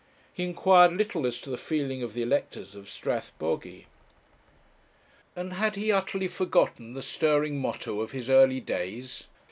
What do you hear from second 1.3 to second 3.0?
to the feeling of the electors of